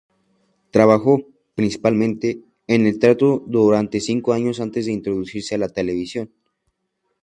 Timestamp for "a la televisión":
5.53-6.31